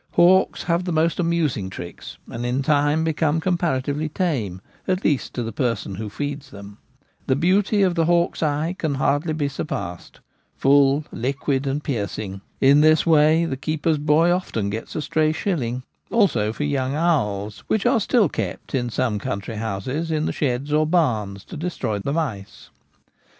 [0.13, 5.51] Hawks have most amusing tricks, and in time become comparatively tame, at least to the
[5.51, 6.79] person who feeds them.
[7.27, 8.07] The beauty of' Hurling' Rabbits.
[8.07, 10.19] 3 5 the hawk's eye c&n hardly be surpassed:
[10.55, 12.41] full, liquid, and piercing.
[12.59, 17.63] In this way the keeper's boy often gets a stray shilling; also for young owls,
[17.67, 21.99] which are still kept in some country houses, in the sheds or barns, to destroy
[21.99, 22.71] the mice.